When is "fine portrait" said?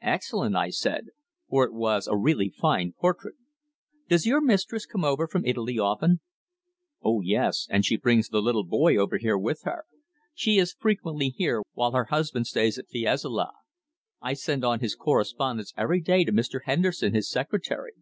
2.48-3.34